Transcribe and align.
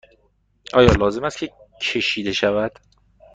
آیا 0.73 0.91
لازم 0.91 1.23
است 1.23 1.37
که 1.37 1.53
کشیده 1.81 2.31
شود؟ 2.31 2.79